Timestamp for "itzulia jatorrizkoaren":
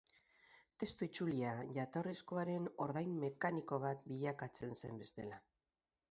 1.07-2.65